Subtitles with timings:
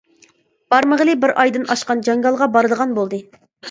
[0.75, 3.27] بارمىغىلى بىر ئايدىن ئاشقان جاڭگالغا بارىدىغان بولدى.